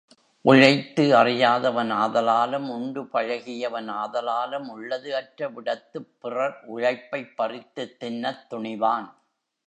[0.45, 9.07] உழைத்து அறியாதவன் ஆதலாலும், உண்டு பழகியவன் ஆதலாலும், உள்ளது அற்ற விடத்துப், பிறர் உழைப்பைப் பறித்துத் தின்னத் துணிவான்.